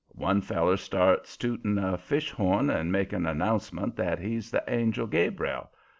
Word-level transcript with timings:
One 0.15 0.41
feller 0.41 0.77
starts 0.77 1.37
tooting 1.37 1.77
a 1.77 1.95
fish 1.95 2.31
horn 2.31 2.71
and 2.71 2.91
making 2.91 3.27
announcements 3.27 3.97
that 3.97 4.17
he's 4.17 4.49
the 4.49 4.63
Angel 4.67 5.05
Gabriel. 5.05 5.69